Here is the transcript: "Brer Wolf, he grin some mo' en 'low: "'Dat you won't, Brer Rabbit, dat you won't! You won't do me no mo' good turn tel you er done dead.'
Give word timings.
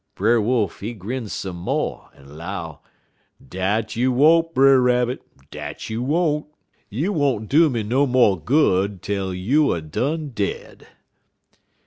"Brer 0.15 0.41
Wolf, 0.41 0.79
he 0.79 0.93
grin 0.95 1.27
some 1.27 1.57
mo' 1.57 2.09
en 2.15 2.35
'low: 2.35 2.79
"'Dat 3.49 3.95
you 3.95 4.11
won't, 4.11 4.51
Brer 4.55 4.81
Rabbit, 4.81 5.21
dat 5.51 5.91
you 5.91 6.01
won't! 6.01 6.47
You 6.89 7.13
won't 7.13 7.47
do 7.49 7.69
me 7.69 7.83
no 7.83 8.07
mo' 8.07 8.35
good 8.35 9.03
turn 9.03 9.15
tel 9.15 9.31
you 9.31 9.71
er 9.71 9.79
done 9.81 10.29
dead.' 10.29 10.87